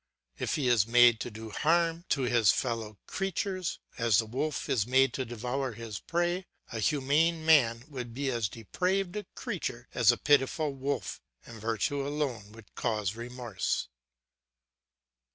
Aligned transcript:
If 0.39 0.55
he 0.55 0.67
is 0.67 0.87
made 0.87 1.19
to 1.19 1.29
do 1.29 1.51
harm 1.51 2.05
to 2.09 2.23
his 2.23 2.51
fellow 2.51 2.97
creatures, 3.05 3.77
as 3.99 4.17
the 4.17 4.25
wolf 4.25 4.67
is 4.67 4.87
made 4.87 5.13
to 5.13 5.25
devour 5.25 5.73
his 5.73 5.99
prey, 5.99 6.47
a 6.71 6.79
humane 6.79 7.45
man 7.45 7.85
would 7.87 8.11
be 8.11 8.31
as 8.31 8.49
depraved 8.49 9.15
a 9.15 9.25
creature 9.35 9.87
as 9.93 10.11
a 10.11 10.17
pitiful 10.17 10.73
wolf; 10.73 11.21
and 11.45 11.61
virtue 11.61 12.01
alone 12.07 12.51
would 12.53 12.73
cause 12.73 13.13
remorse. 13.15 13.89